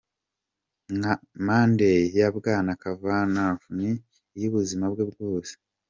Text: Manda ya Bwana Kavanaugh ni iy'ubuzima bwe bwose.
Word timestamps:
Manda 1.45 1.87
ya 2.17 2.27
Bwana 2.35 2.71
Kavanaugh 2.81 3.63
ni 3.77 3.89
iy'ubuzima 4.37 4.85
bwe 4.93 5.03
bwose. 5.11 5.53